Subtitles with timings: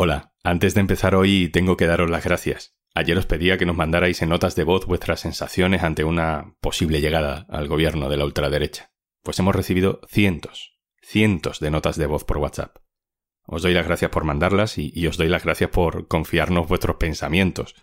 [0.00, 2.78] Hola, antes de empezar hoy tengo que daros las gracias.
[2.94, 7.00] Ayer os pedía que nos mandarais en notas de voz vuestras sensaciones ante una posible
[7.00, 8.92] llegada al gobierno de la ultraderecha.
[9.24, 12.76] Pues hemos recibido cientos, cientos de notas de voz por WhatsApp.
[13.44, 17.74] Os doy las gracias por mandarlas y, os doy las gracias por confiarnos vuestros pensamientos.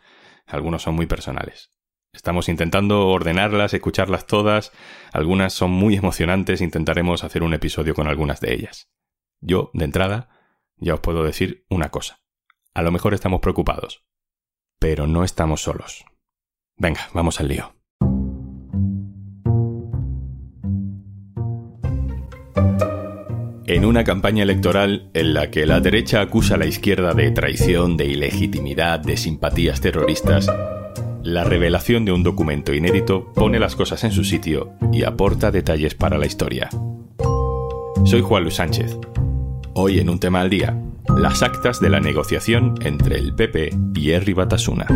[0.45, 1.71] Algunos son muy personales.
[2.13, 4.71] Estamos intentando ordenarlas, escucharlas todas.
[5.11, 6.61] Algunas son muy emocionantes.
[6.61, 8.89] Intentaremos hacer un episodio con algunas de ellas.
[9.41, 10.29] Yo, de entrada,
[10.77, 12.19] ya os puedo decir una cosa.
[12.73, 14.03] A lo mejor estamos preocupados,
[14.79, 16.05] pero no estamos solos.
[16.77, 17.73] Venga, vamos al lío.
[23.67, 27.97] En una campaña electoral en la que la derecha acusa a la izquierda de traición,
[27.97, 30.47] de ilegitimidad, de simpatías terroristas,
[31.23, 35.95] la revelación de un documento inédito pone las cosas en su sitio y aporta detalles
[35.95, 36.69] para la historia.
[38.03, 38.99] Soy Juan Luis Sánchez
[39.77, 40.81] Hoy en un tema al día,
[41.17, 44.87] las actas de la negociación entre el PP y Herri Batasuna.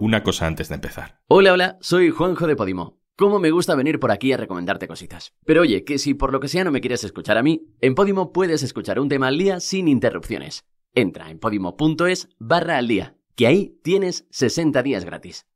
[0.00, 1.20] Una cosa antes de empezar.
[1.28, 2.98] Hola, hola, soy Juanjo de Podimo.
[3.16, 5.32] ¿Cómo me gusta venir por aquí a recomendarte cositas?
[5.44, 7.94] Pero oye, que si por lo que sea no me quieres escuchar a mí, en
[7.94, 10.64] Podimo puedes escuchar un tema al día sin interrupciones.
[10.92, 15.46] Entra en podimo.es barra al día, que ahí tienes 60 días gratis.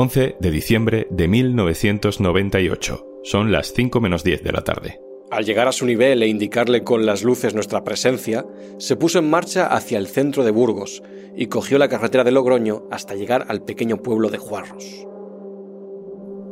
[0.00, 3.04] 11 de diciembre de 1998.
[3.24, 5.00] Son las 5 menos 10 de la tarde.
[5.32, 8.46] Al llegar a su nivel e indicarle con las luces nuestra presencia,
[8.78, 11.02] se puso en marcha hacia el centro de Burgos
[11.36, 15.04] y cogió la carretera de Logroño hasta llegar al pequeño pueblo de Juarros.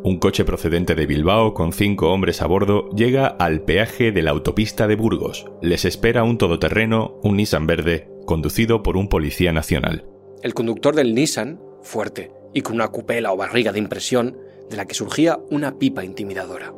[0.03, 4.33] Un coche procedente de Bilbao con cinco hombres a bordo llega al peaje de la
[4.33, 5.47] autopista de Burgos.
[5.63, 10.05] Les espera un todoterreno, un Nissan verde, conducido por un policía nacional.
[10.43, 14.39] El conductor del Nissan, fuerte, y con una cupela o barriga de impresión
[14.71, 16.73] de la que surgía una pipa intimidadora.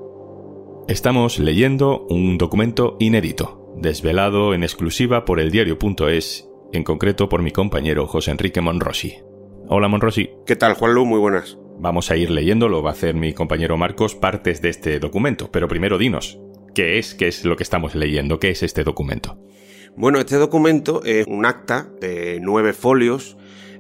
[0.89, 7.53] Estamos leyendo un documento inédito, desvelado en exclusiva por el diario.es, en concreto por mi
[7.53, 9.19] compañero José Enrique Monrosi.
[9.69, 10.31] Hola Monrosi.
[10.47, 11.07] ¿Qué tal, Juanlu?
[11.07, 11.57] Muy buenas.
[11.79, 15.53] Vamos a ir leyendo, lo va a hacer mi compañero Marcos, partes de este documento,
[15.53, 16.41] pero primero dinos,
[16.75, 18.41] ¿qué es, qué es lo que estamos leyendo?
[18.41, 19.39] ¿Qué es este documento?
[19.97, 23.38] Bueno, este documento es un acta de nueve folios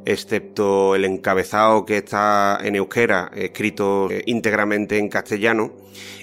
[0.08, 5.72] excepto el encabezado que está en euskera, escrito eh, íntegramente en castellano,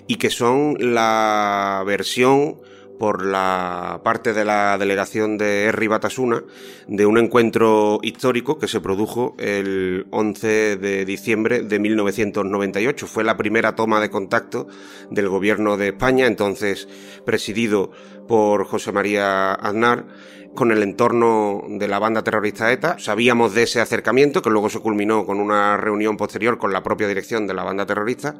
[0.07, 2.57] y que son la versión
[2.97, 6.43] por la parte de la delegación de Herri Batasuna
[6.87, 13.05] de un encuentro histórico que se produjo el 11 de diciembre de 1998.
[13.05, 14.67] Fue la primera toma de contacto
[15.11, 16.87] del gobierno de España, entonces
[17.25, 17.91] presidido
[18.27, 20.05] por José María Aznar,
[20.55, 22.97] con el entorno de la banda terrorista ETA.
[22.97, 27.07] Sabíamos de ese acercamiento, que luego se culminó con una reunión posterior con la propia
[27.07, 28.35] dirección de la banda terrorista,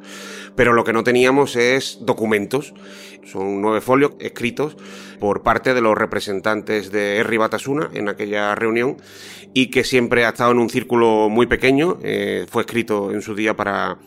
[0.56, 2.74] pero lo que no teníamos es documentos.
[3.24, 4.76] Son nueve folios escritos
[5.20, 8.96] por parte de los representantes de Erri Batasuna en aquella reunión
[9.54, 11.98] y que siempre ha estado en un círculo muy pequeño.
[12.02, 13.98] Eh, fue escrito en su día para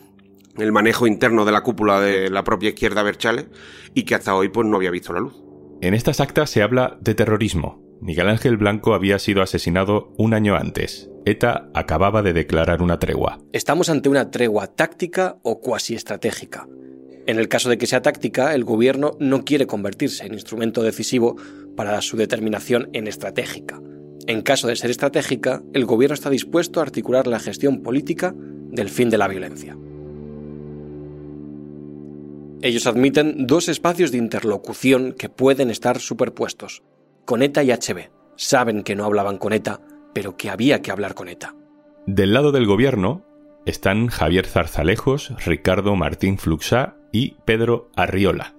[0.58, 3.48] el manejo interno de la cúpula de la propia izquierda Berchale
[3.94, 5.34] y que hasta hoy pues no había visto la luz.
[5.82, 10.56] En estas actas se habla de terrorismo, Miguel Ángel Blanco había sido asesinado un año
[10.56, 11.10] antes.
[11.26, 13.40] ETA acababa de declarar una tregua.
[13.52, 16.68] Estamos ante una tregua táctica o cuasi estratégica.
[17.28, 21.36] En el caso de que sea táctica, el gobierno no quiere convertirse en instrumento decisivo
[21.76, 23.82] para su determinación en estratégica.
[24.28, 28.90] En caso de ser estratégica, el gobierno está dispuesto a articular la gestión política del
[28.90, 29.78] fin de la violencia.
[32.62, 36.84] Ellos admiten dos espacios de interlocución que pueden estar superpuestos,
[37.30, 38.10] con ETA y HB.
[38.38, 39.82] Saben que no hablaban con ETA,
[40.16, 41.54] pero que había que hablar con ETA.
[42.08, 43.24] Del lado del gobierno
[43.68, 48.56] están Javier Zarzalejos, Ricardo Martín Fluxá y Pedro Arriola.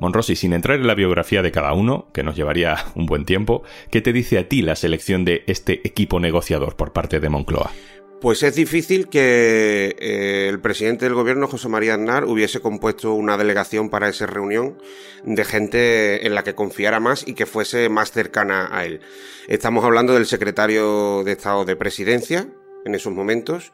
[0.00, 3.62] Monrosi, sin entrar en la biografía de cada uno, que nos llevaría un buen tiempo,
[3.92, 7.70] ¿qué te dice a ti la selección de este equipo negociador por parte de Moncloa?
[8.20, 13.38] Pues es difícil que eh, el presidente del gobierno, José María Aznar, hubiese compuesto una
[13.38, 14.76] delegación para esa reunión
[15.24, 19.00] de gente en la que confiara más y que fuese más cercana a él.
[19.48, 22.46] Estamos hablando del secretario de Estado de Presidencia
[22.84, 23.72] en esos momentos,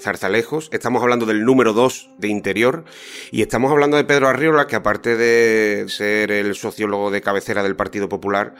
[0.00, 2.84] Zarzalejos, estamos hablando del número 2 de Interior
[3.30, 7.76] y estamos hablando de Pedro Arriola, que aparte de ser el sociólogo de cabecera del
[7.76, 8.54] Partido Popular,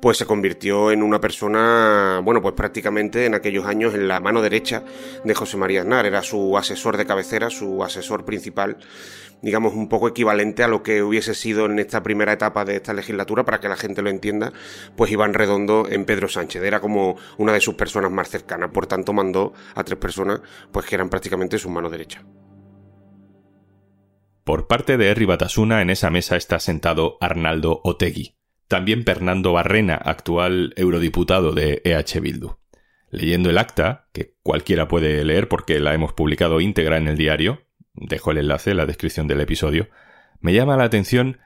[0.00, 4.42] pues se convirtió en una persona, bueno, pues prácticamente en aquellos años en la mano
[4.42, 4.84] derecha
[5.24, 8.78] de José María Aznar, era su asesor de cabecera, su asesor principal
[9.42, 12.94] digamos, un poco equivalente a lo que hubiese sido en esta primera etapa de esta
[12.94, 14.52] legislatura, para que la gente lo entienda,
[14.96, 16.62] pues Iván Redondo en Pedro Sánchez.
[16.62, 20.40] Era como una de sus personas más cercanas, por tanto mandó a tres personas,
[20.72, 22.24] pues que eran prácticamente su mano derecha.
[24.44, 28.34] Por parte de Herri Batasuna en esa mesa está sentado Arnaldo Otegui,
[28.66, 32.56] también Fernando Barrena, actual eurodiputado de EH Bildu.
[33.10, 37.66] Leyendo el acta, que cualquiera puede leer porque la hemos publicado íntegra en el diario,
[37.94, 39.90] dejo el enlace en la descripción del episodio,
[40.40, 41.38] me llama la atención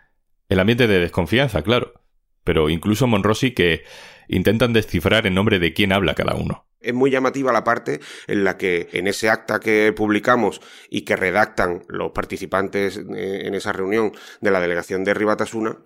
[0.49, 2.05] el ambiente de desconfianza, claro,
[2.45, 3.83] pero incluso Monrosi que
[4.29, 6.66] intentan descifrar en nombre de quién habla cada uno.
[6.87, 11.17] Es muy llamativa la parte en la que en ese acta que publicamos y que
[11.17, 15.77] redactan los participantes eh, en esa reunión de la delegación de Ribatasuna,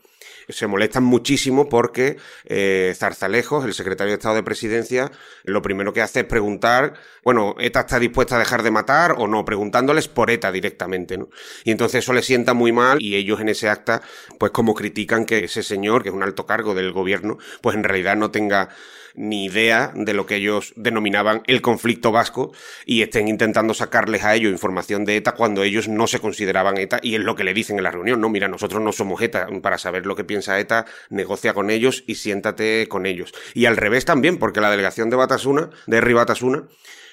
[0.52, 5.10] se molestan muchísimo porque eh, Zarzalejos, el secretario de Estado de Presidencia,
[5.44, 6.94] lo primero que hace es preguntar,
[7.24, 9.44] bueno, ¿ETA está dispuesta a dejar de matar o no?
[9.44, 11.28] Preguntándoles por ETA directamente, ¿no?
[11.64, 14.02] Y entonces eso les sienta muy mal y ellos en ese acta,
[14.38, 17.84] pues como critican que ese señor, que es un alto cargo del gobierno, pues en
[17.84, 18.70] realidad no tenga
[19.14, 22.52] ni idea de lo que ellos denominaban el conflicto vasco
[22.84, 27.00] y estén intentando sacarles a ellos información de ETA cuando ellos no se consideraban ETA
[27.02, 29.48] y es lo que le dicen en la reunión, no, mira, nosotros no somos ETA,
[29.62, 33.32] para saber lo que piensa ETA, negocia con ellos y siéntate con ellos.
[33.54, 36.64] Y al revés también, porque la delegación de Batasuna, de Herri Batasuna,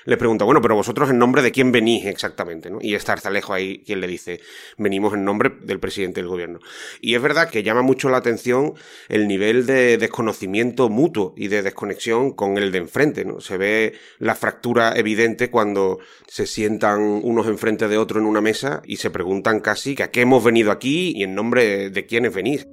[0.08, 2.78] le pregunta, bueno, pero vosotros en nombre de quién venís exactamente, ¿no?
[2.82, 4.40] Y está Arzalejo ahí quien le dice,
[4.78, 6.60] venimos en nombre del presidente del gobierno.
[7.02, 8.74] Y es verdad que llama mucho la atención
[9.10, 13.42] el nivel de desconocimiento mutuo y de desconexión con el de enfrente, ¿no?
[13.42, 18.82] Se ve la fractura evidente cuando se sientan unos enfrente de otro en una mesa
[18.86, 22.34] y se preguntan casi que a qué hemos venido aquí y en nombre de quiénes
[22.34, 22.66] venís.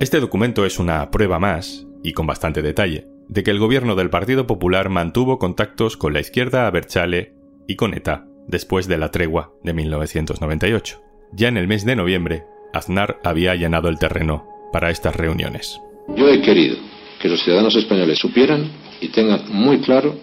[0.00, 4.10] Este documento es una prueba más, y con bastante detalle, de que el gobierno del
[4.10, 7.34] Partido Popular mantuvo contactos con la izquierda abertzale
[7.66, 11.00] y con ETA después de la tregua de 1998.
[11.32, 15.78] Ya en el mes de noviembre, Aznar había allanado el terreno para estas reuniones.
[16.16, 16.76] Yo he querido
[17.20, 18.70] que los ciudadanos españoles supieran
[19.00, 20.16] y tengan muy claro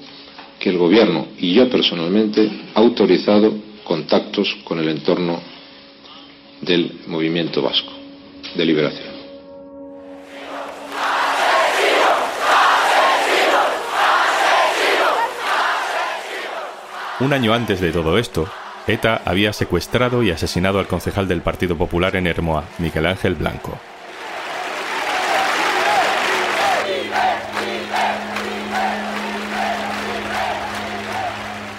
[0.60, 3.54] que el gobierno y yo personalmente ha autorizado
[3.84, 5.40] contactos con el entorno
[6.62, 7.94] del movimiento vasco
[8.56, 9.15] de liberación.
[17.22, 18.46] Un año antes de todo esto,
[18.88, 23.80] ETA había secuestrado y asesinado al concejal del Partido Popular en Hermoa, Miguel Ángel Blanco.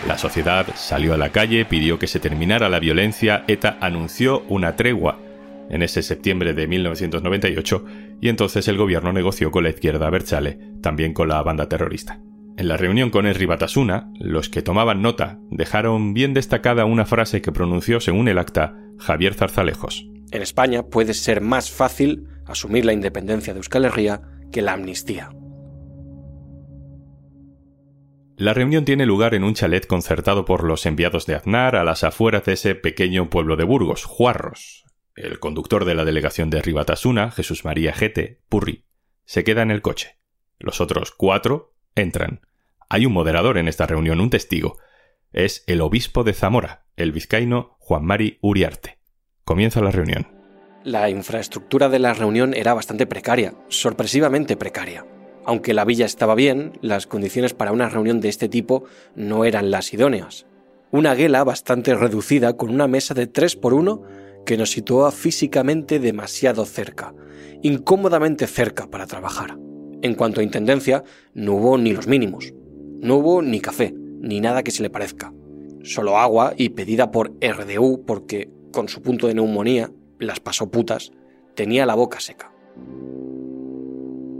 [0.09, 4.75] La sociedad salió a la calle, pidió que se terminara la violencia, ETA anunció una
[4.75, 5.19] tregua
[5.69, 7.85] en ese septiembre de 1998
[8.23, 12.21] y entonces el gobierno negoció con la izquierda Berchale, también con la banda terrorista.
[12.59, 17.43] En la reunión con Henry Batasuna, los que tomaban nota dejaron bien destacada una frase
[17.43, 20.07] que pronunció según el acta Javier Zarzalejos.
[20.31, 25.31] En España puede ser más fácil asumir la independencia de Euskal Herria que la amnistía.
[28.39, 32.05] La reunión tiene lugar en un chalet concertado por los enviados de Aznar a las
[32.05, 34.85] afueras de ese pequeño pueblo de Burgos, Juarros.
[35.15, 38.85] El conductor de la delegación de Ribatasuna, Jesús María Gete, Purri,
[39.25, 40.19] se queda en el coche.
[40.59, 42.46] Los otros cuatro entran.
[42.89, 44.79] Hay un moderador en esta reunión, un testigo.
[45.33, 48.99] Es el obispo de Zamora, el vizcaíno Juan Mari Uriarte.
[49.45, 50.29] Comienza la reunión.
[50.85, 55.05] La infraestructura de la reunión era bastante precaria, sorpresivamente precaria.
[55.45, 58.85] Aunque la villa estaba bien, las condiciones para una reunión de este tipo
[59.17, 60.47] no eran las idóneas.
[60.93, 64.03] Una guela bastante reducida con una mesa de 3 por 1
[64.47, 67.15] que nos situaba físicamente demasiado cerca,
[67.63, 69.59] incómodamente cerca para trabajar.
[70.03, 71.03] En cuanto a intendencia,
[71.35, 72.55] no hubo ni los mínimos.
[73.01, 75.33] No hubo ni café, ni nada que se le parezca.
[75.83, 81.13] Solo agua y pedida por RDU porque, con su punto de neumonía, las pasó putas,
[81.55, 82.53] tenía la boca seca.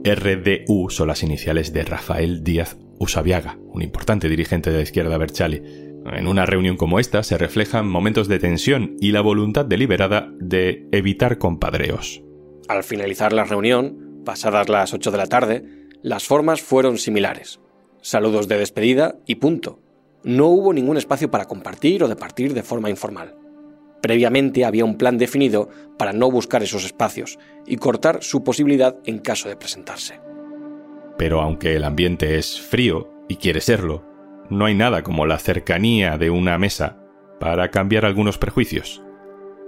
[0.05, 5.63] RDU son las iniciales de Rafael Díaz Usabiaga, un importante dirigente de la izquierda Berchali.
[6.07, 10.89] En una reunión como esta se reflejan momentos de tensión y la voluntad deliberada de
[10.93, 12.23] evitar compadreos.
[12.69, 15.65] Al finalizar la reunión, pasadas las 8 de la tarde,
[16.03, 17.61] las formas fueron similares
[18.07, 19.81] saludos de despedida y punto.
[20.23, 23.35] No hubo ningún espacio para compartir o departir de forma informal.
[24.01, 27.37] Previamente había un plan definido para no buscar esos espacios
[27.67, 30.21] y cortar su posibilidad en caso de presentarse.
[31.19, 34.05] Pero aunque el ambiente es frío y quiere serlo,
[34.51, 36.99] no hay nada como la cercanía de una mesa
[37.41, 39.03] para cambiar algunos prejuicios.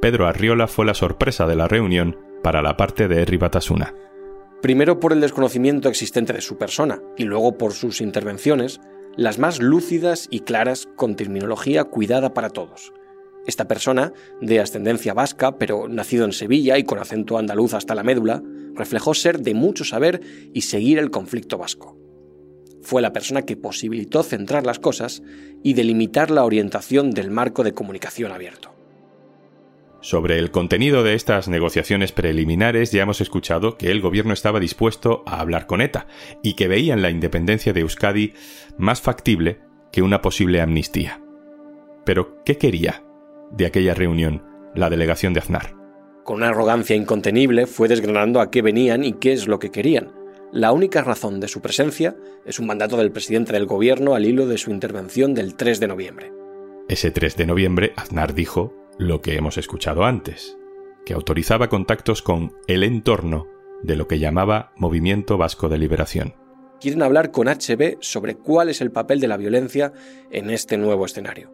[0.00, 3.94] Pedro Arriola fue la sorpresa de la reunión para la parte de Herri Batasuna.
[4.60, 8.80] Primero por el desconocimiento existente de su persona y luego por sus intervenciones,
[9.16, 12.92] las más lúcidas y claras con terminología cuidada para todos.
[13.46, 18.02] Esta persona, de ascendencia vasca, pero nacido en Sevilla y con acento andaluz hasta la
[18.02, 18.42] médula,
[18.74, 20.20] reflejó ser de mucho saber
[20.52, 21.96] y seguir el conflicto vasco.
[22.82, 25.22] Fue la persona que posibilitó centrar las cosas
[25.62, 28.77] y delimitar la orientación del marco de comunicación abierto.
[30.00, 35.24] Sobre el contenido de estas negociaciones preliminares ya hemos escuchado que el gobierno estaba dispuesto
[35.26, 36.06] a hablar con ETA
[36.40, 38.34] y que veían la independencia de Euskadi
[38.76, 39.58] más factible
[39.90, 41.20] que una posible amnistía.
[42.04, 43.02] Pero, ¿qué quería
[43.50, 45.74] de aquella reunión la delegación de Aznar?
[46.24, 50.12] Con una arrogancia incontenible fue desgranando a qué venían y qué es lo que querían.
[50.52, 54.46] La única razón de su presencia es un mandato del presidente del gobierno al hilo
[54.46, 56.32] de su intervención del 3 de noviembre.
[56.88, 60.58] Ese 3 de noviembre, Aznar dijo lo que hemos escuchado antes,
[61.06, 63.46] que autorizaba contactos con el entorno
[63.82, 66.34] de lo que llamaba Movimiento Vasco de Liberación.
[66.80, 69.92] Quieren hablar con HB sobre cuál es el papel de la violencia
[70.30, 71.52] en este nuevo escenario.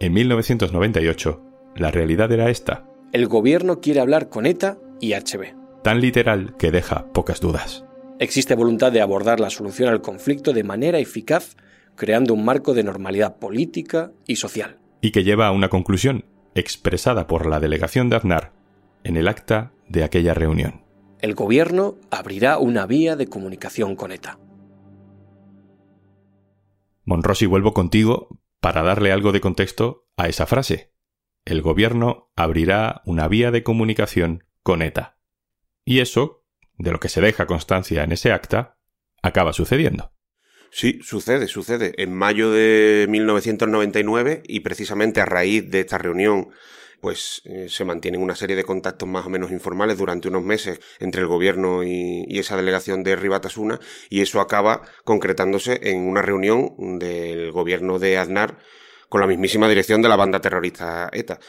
[0.00, 1.42] En 1998,
[1.76, 2.86] la realidad era esta.
[3.12, 5.82] El gobierno quiere hablar con ETA y HB.
[5.82, 7.84] Tan literal que deja pocas dudas.
[8.18, 11.56] Existe voluntad de abordar la solución al conflicto de manera eficaz,
[11.94, 14.78] creando un marco de normalidad política y social.
[15.00, 16.24] Y que lleva a una conclusión,
[16.56, 18.52] expresada por la delegación de Aznar
[19.04, 20.84] en el acta de aquella reunión.
[21.20, 24.38] El gobierno abrirá una vía de comunicación con ETA.
[27.04, 30.92] Monrosi, vuelvo contigo para darle algo de contexto a esa frase.
[31.44, 35.18] El gobierno abrirá una vía de comunicación con ETA.
[35.84, 36.44] Y eso,
[36.76, 38.78] de lo que se deja constancia en ese acta,
[39.22, 40.15] acaba sucediendo.
[40.78, 41.94] Sí, sucede, sucede.
[41.96, 46.50] En mayo de 1999 y precisamente a raíz de esta reunión
[47.00, 50.78] pues eh, se mantienen una serie de contactos más o menos informales durante unos meses
[51.00, 53.80] entre el gobierno y, esa delegación de Ribatasuna
[54.10, 58.58] y eso acaba concretándose en una reunión del gobierno de Aznar
[59.08, 61.40] con la mismísima dirección de la banda terrorista ETA.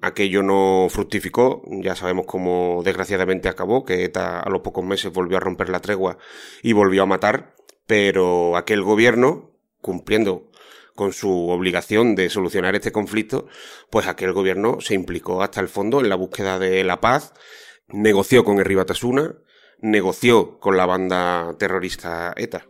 [0.00, 5.36] Aquello no fructificó, ya sabemos cómo desgraciadamente acabó, que ETA a los pocos meses volvió
[5.36, 6.16] a romper la tregua
[6.62, 7.59] y volvió a matar
[7.90, 10.48] pero aquel gobierno, cumpliendo
[10.94, 13.48] con su obligación de solucionar este conflicto,
[13.90, 17.34] pues aquel gobierno se implicó hasta el fondo en la búsqueda de la paz,
[17.88, 19.34] negoció con el Batasuna,
[19.80, 22.68] negoció con la banda terrorista ETA.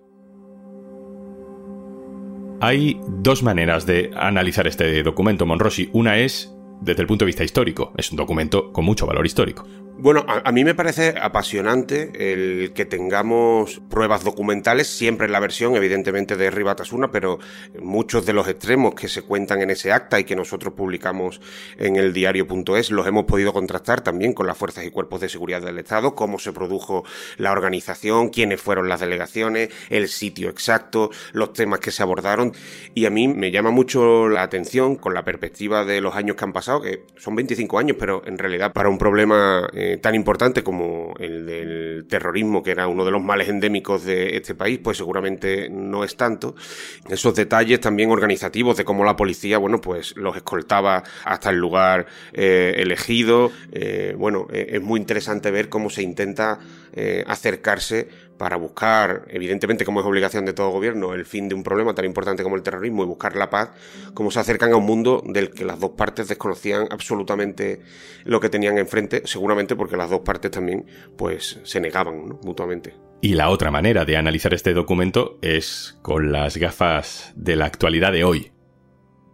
[2.63, 5.91] Hay dos maneras de analizar este documento, Monrosi.
[5.93, 6.51] Una es
[6.81, 7.93] desde el punto de vista histórico.
[7.99, 9.67] Es un documento con mucho valor histórico.
[10.03, 15.77] Bueno, a, mí me parece apasionante el que tengamos pruebas documentales, siempre en la versión,
[15.77, 17.39] evidentemente, de Ribatasuna, pero
[17.79, 21.43] muchos de los extremos que se cuentan en ese acta y que nosotros publicamos
[21.77, 25.61] en el diario.es los hemos podido contrastar también con las fuerzas y cuerpos de seguridad
[25.61, 27.05] del Estado, cómo se produjo
[27.37, 32.55] la organización, quiénes fueron las delegaciones, el sitio exacto, los temas que se abordaron.
[32.95, 36.45] Y a mí me llama mucho la atención con la perspectiva de los años que
[36.47, 40.63] han pasado, que son 25 años, pero en realidad para un problema eh, tan importante
[40.63, 44.99] como el del terrorismo, que era uno de los males endémicos de este país, pues
[44.99, 46.55] seguramente no es tanto.
[47.09, 52.07] Esos detalles también organizativos de cómo la policía, bueno, pues los escoltaba hasta el lugar
[52.33, 53.51] eh, elegido.
[53.73, 56.59] Eh, bueno, es muy interesante ver cómo se intenta
[57.27, 58.09] acercarse
[58.41, 62.07] para buscar, evidentemente como es obligación de todo gobierno, el fin de un problema tan
[62.07, 63.69] importante como el terrorismo y buscar la paz,
[64.15, 67.83] cómo se acercan a un mundo del que las dos partes desconocían absolutamente
[68.25, 70.87] lo que tenían enfrente, seguramente porque las dos partes también
[71.19, 72.95] pues se negaban mutuamente.
[73.21, 78.11] Y la otra manera de analizar este documento es con las gafas de la actualidad
[78.11, 78.53] de hoy,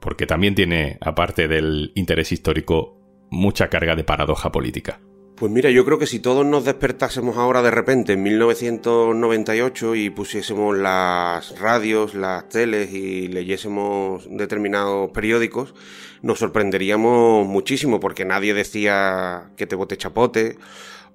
[0.01, 2.99] porque también tiene, aparte del interés histórico,
[3.31, 4.99] mucha carga de paradoja política.
[5.37, 10.09] Pues mira, yo creo que si todos nos despertásemos ahora de repente en 1998 y
[10.09, 15.75] pusiésemos las radios, las teles y leyésemos determinados periódicos,
[16.23, 20.57] nos sorprenderíamos muchísimo porque nadie decía que te vote Chapote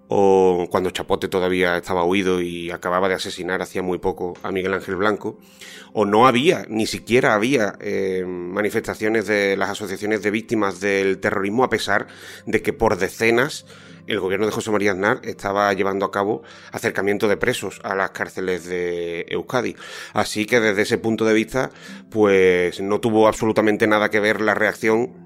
[0.07, 4.75] o cuando Chapote todavía estaba huido y acababa de asesinar hacía muy poco a Miguel
[4.75, 5.39] Ángel Blanco,
[5.93, 11.63] o no había, ni siquiera había eh, manifestaciones de las asociaciones de víctimas del terrorismo
[11.63, 12.05] a pesar
[12.45, 13.65] de que por decenas
[14.07, 18.11] el gobierno de José María Aznar estaba llevando a cabo acercamiento de presos a las
[18.11, 19.75] cárceles de Euskadi.
[20.13, 21.71] Así que desde ese punto de vista,
[22.09, 25.20] pues no tuvo absolutamente nada que ver la reacción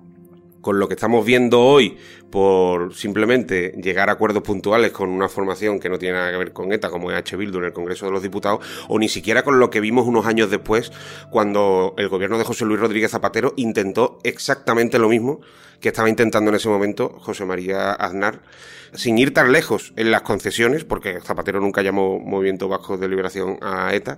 [0.65, 1.95] con lo que estamos viendo hoy
[2.31, 6.53] por simplemente llegar a acuerdos puntuales con una formación que no tiene nada que ver
[6.53, 7.37] con ETA, como H.
[7.37, 10.25] Bildu en el Congreso de los Diputados, o ni siquiera con lo que vimos unos
[10.25, 10.91] años después,
[11.29, 15.41] cuando el gobierno de José Luis Rodríguez Zapatero intentó exactamente lo mismo
[15.79, 18.41] que estaba intentando en ese momento José María Aznar,
[18.95, 23.59] sin ir tan lejos en las concesiones, porque Zapatero nunca llamó Movimiento Vasco de Liberación
[23.61, 24.17] a ETA,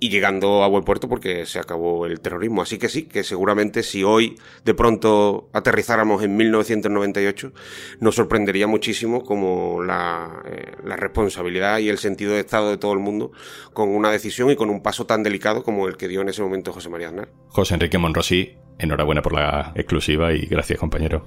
[0.00, 2.62] y llegando a buen puerto porque se acabó el terrorismo.
[2.62, 7.52] Así que sí, que seguramente si hoy de pronto aterrizáramos en 1998,
[8.00, 12.92] nos sorprendería muchísimo como la, eh, la responsabilidad y el sentido de Estado de todo
[12.92, 13.30] el mundo
[13.72, 16.42] con una decisión y con un paso tan delicado como el que dio en ese
[16.42, 17.28] momento José María Aznar.
[17.48, 21.26] José Enrique Monrosí, enhorabuena por la exclusiva y gracias compañero.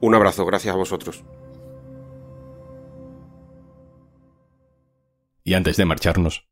[0.00, 1.24] Un abrazo, gracias a vosotros.
[5.44, 6.44] Y antes de marcharnos.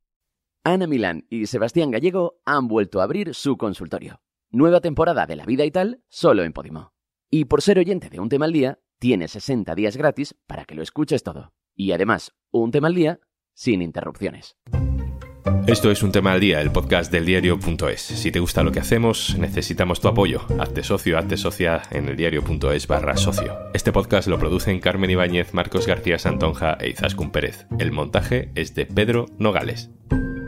[0.66, 4.22] Ana Milán y Sebastián Gallego han vuelto a abrir su consultorio.
[4.50, 6.94] Nueva temporada de La Vida y tal, solo en Podimo.
[7.30, 10.74] Y por ser oyente de Un Tema al Día, tiene 60 días gratis para que
[10.74, 11.52] lo escuches todo.
[11.74, 13.20] Y además, Un Tema al Día
[13.52, 14.56] sin interrupciones.
[15.66, 18.00] Esto es un tema al día, el podcast del diario.es.
[18.00, 20.40] Si te gusta lo que hacemos, necesitamos tu apoyo.
[20.58, 23.54] Hazte socio, hazte socia en el diario.es barra socio.
[23.72, 27.66] Este podcast lo producen Carmen Ibáñez, Marcos García Santonja e Izaskun Pérez.
[27.78, 29.90] El montaje es de Pedro Nogales.